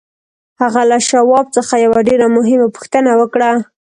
[0.61, 3.51] هغه له شواب څخه یوه ډېره مهمه پوښتنه وکړه